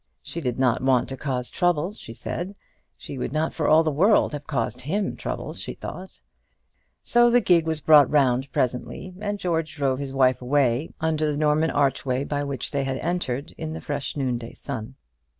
[0.23, 2.55] She did not want to cause trouble, she said:
[2.97, 6.21] she would not for all the world have caused him trouble, she thought:
[7.03, 11.37] so the gig was brought round presently, and George drove his wife away, under the
[11.37, 14.95] Norman archway by which they had entered in the fresh noonday sun.